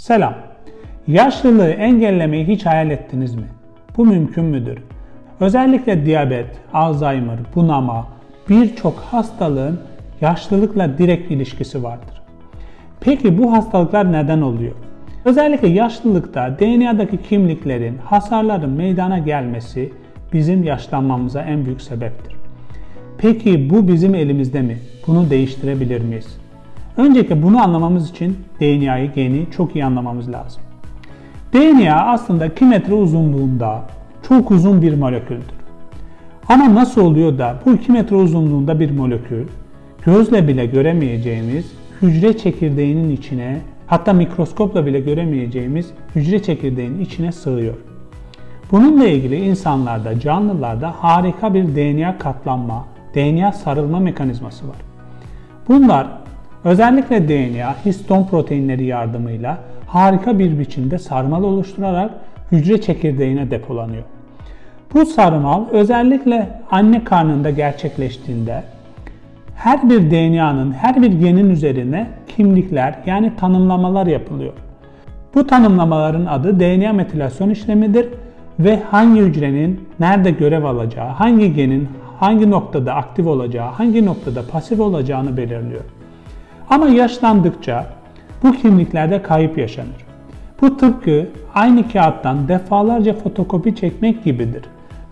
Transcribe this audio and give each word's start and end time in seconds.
Selam. 0.00 0.34
Yaşlılığı 1.06 1.70
engellemeyi 1.70 2.44
hiç 2.44 2.66
hayal 2.66 2.90
ettiniz 2.90 3.34
mi? 3.34 3.46
Bu 3.96 4.06
mümkün 4.06 4.44
müdür? 4.44 4.78
Özellikle 5.40 6.06
diyabet, 6.06 6.46
Alzheimer, 6.72 7.38
bunama, 7.54 8.06
birçok 8.48 8.98
hastalığın 8.98 9.80
yaşlılıkla 10.20 10.98
direkt 10.98 11.30
ilişkisi 11.30 11.82
vardır. 11.82 12.22
Peki 13.00 13.38
bu 13.38 13.52
hastalıklar 13.52 14.12
neden 14.12 14.40
oluyor? 14.40 14.72
Özellikle 15.24 15.68
yaşlılıkta 15.68 16.58
DNA'daki 16.58 17.16
kimliklerin, 17.16 17.98
hasarların 17.98 18.70
meydana 18.70 19.18
gelmesi 19.18 19.92
bizim 20.32 20.62
yaşlanmamıza 20.62 21.42
en 21.42 21.64
büyük 21.64 21.80
sebeptir. 21.82 22.36
Peki 23.18 23.70
bu 23.70 23.88
bizim 23.88 24.14
elimizde 24.14 24.62
mi? 24.62 24.78
Bunu 25.06 25.30
değiştirebilir 25.30 26.00
miyiz? 26.00 26.39
Öncelikle 27.00 27.42
bunu 27.42 27.62
anlamamız 27.62 28.10
için 28.10 28.38
DNA'yı, 28.60 29.12
geni 29.12 29.46
çok 29.50 29.76
iyi 29.76 29.84
anlamamız 29.84 30.32
lazım. 30.32 30.62
DNA 31.52 32.06
aslında 32.06 32.46
2 32.46 32.64
metre 32.64 32.94
uzunluğunda 32.94 33.82
çok 34.28 34.50
uzun 34.50 34.82
bir 34.82 34.94
moleküldür. 34.94 35.60
Ama 36.48 36.74
nasıl 36.74 37.00
oluyor 37.00 37.38
da 37.38 37.60
bu 37.66 37.72
2 37.72 37.92
metre 37.92 38.16
uzunluğunda 38.16 38.80
bir 38.80 38.90
molekül 38.90 39.46
gözle 40.04 40.48
bile 40.48 40.66
göremeyeceğimiz 40.66 41.72
hücre 42.02 42.38
çekirdeğinin 42.38 43.10
içine 43.10 43.60
hatta 43.86 44.12
mikroskopla 44.12 44.86
bile 44.86 45.00
göremeyeceğimiz 45.00 45.90
hücre 46.14 46.42
çekirdeğinin 46.42 47.00
içine 47.00 47.32
sığıyor. 47.32 47.74
Bununla 48.72 49.06
ilgili 49.06 49.36
insanlarda, 49.36 50.20
canlılarda 50.20 50.94
harika 50.98 51.54
bir 51.54 51.64
DNA 51.64 52.18
katlanma, 52.18 52.86
DNA 53.14 53.52
sarılma 53.52 54.00
mekanizması 54.00 54.68
var. 54.68 54.76
Bunlar 55.68 56.06
özellikle 56.64 57.28
DNA 57.28 57.74
histon 57.84 58.24
proteinleri 58.24 58.84
yardımıyla 58.84 59.58
harika 59.86 60.38
bir 60.38 60.58
biçimde 60.58 60.98
sarmal 60.98 61.42
oluşturarak 61.42 62.10
hücre 62.52 62.80
çekirdeğine 62.80 63.50
depolanıyor. 63.50 64.02
Bu 64.94 65.06
sarmal 65.06 65.64
özellikle 65.70 66.60
anne 66.70 67.04
karnında 67.04 67.50
gerçekleştiğinde 67.50 68.62
her 69.54 69.90
bir 69.90 70.10
DNA'nın, 70.10 70.72
her 70.72 71.02
bir 71.02 71.12
genin 71.12 71.50
üzerine 71.50 72.06
kimlikler 72.36 72.94
yani 73.06 73.32
tanımlamalar 73.36 74.06
yapılıyor. 74.06 74.52
Bu 75.34 75.46
tanımlamaların 75.46 76.26
adı 76.26 76.60
DNA 76.60 76.92
metilasyon 76.92 77.50
işlemidir 77.50 78.08
ve 78.58 78.82
hangi 78.90 79.20
hücrenin 79.20 79.88
nerede 80.00 80.30
görev 80.30 80.64
alacağı, 80.64 81.08
hangi 81.08 81.54
genin 81.54 81.88
hangi 82.18 82.50
noktada 82.50 82.94
aktif 82.94 83.26
olacağı, 83.26 83.70
hangi 83.70 84.06
noktada 84.06 84.42
pasif 84.46 84.80
olacağını 84.80 85.36
belirliyor. 85.36 85.84
Ama 86.70 86.88
yaşlandıkça 86.88 87.86
bu 88.42 88.52
kimliklerde 88.52 89.22
kayıp 89.22 89.58
yaşanır. 89.58 90.06
Bu 90.60 90.76
tıpkı 90.76 91.26
aynı 91.54 91.88
kağıttan 91.88 92.48
defalarca 92.48 93.14
fotokopi 93.14 93.76
çekmek 93.76 94.24
gibidir. 94.24 94.62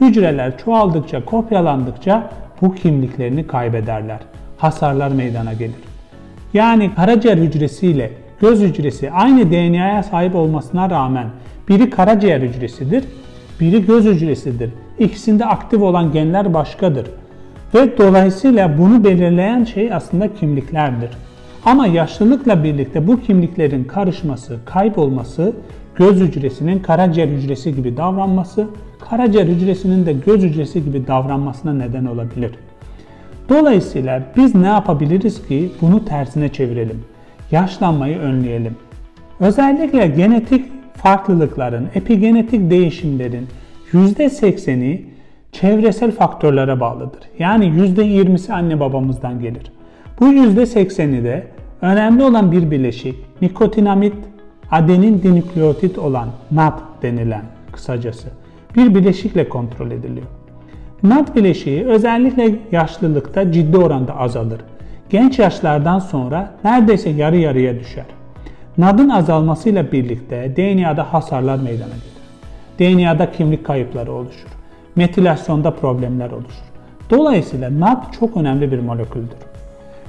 Hücreler 0.00 0.58
çoğaldıkça, 0.58 1.24
kopyalandıkça 1.24 2.30
bu 2.62 2.74
kimliklerini 2.74 3.46
kaybederler. 3.46 4.18
Hasarlar 4.58 5.08
meydana 5.08 5.52
gelir. 5.52 5.74
Yani 6.54 6.94
karaciğer 6.94 7.36
hücresi 7.36 7.86
ile 7.86 8.10
göz 8.40 8.60
hücresi 8.60 9.10
aynı 9.10 9.50
DNA'ya 9.50 10.02
sahip 10.02 10.34
olmasına 10.34 10.90
rağmen 10.90 11.26
biri 11.68 11.90
karaciğer 11.90 12.40
hücresidir, 12.40 13.04
biri 13.60 13.86
göz 13.86 14.04
hücresidir. 14.04 14.70
İkisinde 14.98 15.46
aktif 15.46 15.82
olan 15.82 16.12
genler 16.12 16.54
başkadır. 16.54 17.06
Ve 17.74 17.98
dolayısıyla 17.98 18.78
bunu 18.78 19.04
belirleyen 19.04 19.64
şey 19.64 19.92
aslında 19.92 20.34
kimliklerdir. 20.34 21.10
Ama 21.66 21.86
yaşlılıkla 21.86 22.64
birlikte 22.64 23.06
bu 23.06 23.20
kimliklerin 23.20 23.84
karışması, 23.84 24.58
kaybolması, 24.64 25.52
göz 25.96 26.20
hücresinin 26.20 26.78
karaciğer 26.78 27.28
hücresi 27.28 27.76
gibi 27.76 27.96
davranması, 27.96 28.66
karaciğer 29.10 29.46
hücresinin 29.46 30.06
de 30.06 30.12
göz 30.12 30.42
hücresi 30.42 30.84
gibi 30.84 31.06
davranmasına 31.06 31.72
neden 31.72 32.04
olabilir. 32.04 32.50
Dolayısıyla 33.48 34.22
biz 34.36 34.54
ne 34.54 34.66
yapabiliriz 34.66 35.46
ki 35.46 35.72
bunu 35.80 36.04
tersine 36.04 36.48
çevirelim? 36.48 37.04
Yaşlanmayı 37.50 38.18
önleyelim. 38.18 38.76
Özellikle 39.40 40.06
genetik 40.06 40.64
farklılıkların, 40.94 41.88
epigenetik 41.94 42.70
değişimlerin 42.70 43.46
%80'i 43.92 45.06
çevresel 45.52 46.12
faktörlere 46.12 46.80
bağlıdır. 46.80 47.20
Yani 47.38 47.64
%20'si 47.66 48.52
anne 48.52 48.80
babamızdan 48.80 49.40
gelir. 49.40 49.72
Bu 50.20 50.24
%80'i 50.24 51.24
de 51.24 51.55
önemli 51.86 52.22
olan 52.22 52.52
bir 52.52 52.70
bileşik 52.70 53.16
nikotinamid 53.42 54.12
adenin 54.70 55.22
dinükleotit 55.22 55.98
olan 55.98 56.28
NAD 56.50 56.78
denilen 57.02 57.42
kısacası 57.72 58.28
bir 58.76 58.94
bileşikle 58.94 59.48
kontrol 59.48 59.90
ediliyor. 59.90 60.26
NAD 61.02 61.36
bileşiği 61.36 61.84
özellikle 61.84 62.54
yaşlılıkta 62.72 63.52
ciddi 63.52 63.76
oranda 63.78 64.18
azalır. 64.18 64.60
Genç 65.10 65.38
yaşlardan 65.38 65.98
sonra 65.98 66.50
neredeyse 66.64 67.10
yarı 67.10 67.36
yarıya 67.36 67.80
düşer. 67.80 68.04
NAD'ın 68.78 69.08
azalmasıyla 69.08 69.92
birlikte 69.92 70.56
DNA'da 70.56 71.12
hasarlar 71.12 71.56
meydana 71.58 71.88
gelir. 72.78 72.96
DNA'da 72.98 73.32
kimlik 73.32 73.66
kayıpları 73.66 74.12
oluşur. 74.12 74.48
Metilasyonda 74.96 75.70
problemler 75.70 76.30
oluşur. 76.30 76.66
Dolayısıyla 77.10 77.80
NAD 77.80 78.12
çok 78.20 78.36
önemli 78.36 78.72
bir 78.72 78.78
moleküldür. 78.78 79.38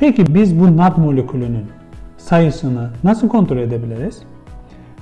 Peki 0.00 0.34
biz 0.34 0.60
bu 0.60 0.76
NAD 0.76 0.96
molekülünün 0.96 1.66
sayısını 2.16 2.90
nasıl 3.04 3.28
kontrol 3.28 3.56
edebiliriz? 3.56 4.22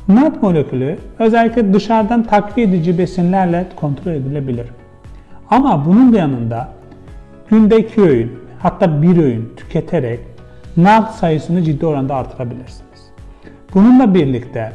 NAD 0.08 0.42
molekülü 0.42 0.98
özellikle 1.18 1.74
dışarıdan 1.74 2.22
takviye 2.22 2.66
edici 2.66 2.98
besinlerle 2.98 3.66
kontrol 3.76 4.12
edilebilir. 4.12 4.66
Ama 5.50 5.86
bunun 5.86 6.12
da 6.12 6.18
yanında 6.18 6.68
günde 7.50 7.78
iki 7.78 8.02
öğün 8.02 8.32
hatta 8.58 9.02
bir 9.02 9.16
öğün 9.16 9.52
tüketerek 9.56 10.20
NAD 10.76 11.08
sayısını 11.10 11.62
ciddi 11.62 11.86
oranda 11.86 12.14
artırabilirsiniz. 12.14 13.10
Bununla 13.74 14.14
birlikte 14.14 14.72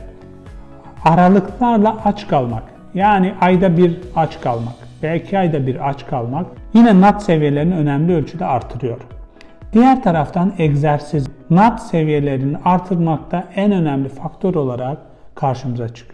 aralıklarla 1.06 1.98
aç 2.06 2.28
kalmak 2.28 2.64
yani 2.94 3.34
ayda 3.42 3.78
bir 3.78 4.00
aç 4.16 4.42
kalmak 4.42 4.76
veya 5.04 5.16
iki 5.16 5.40
ayda 5.40 5.68
bir 5.68 5.90
aç 5.90 6.06
kalmak 6.06 6.46
yine 6.74 7.02
NAD 7.02 7.20
seviyelerini 7.20 7.76
önemli 7.76 8.16
ölçüde 8.16 8.46
artırıyor. 8.46 9.00
Diğer 9.74 10.04
taraftan 10.04 10.54
egzersiz 10.58 11.28
NAD 11.50 11.78
seviyelerini 11.78 12.58
artırmakta 12.66 13.44
en 13.56 13.72
önemli 13.72 14.10
faktör 14.10 14.56
olarak 14.56 14.98
karşımıza 15.36 15.90
çıkıyor. 15.90 16.13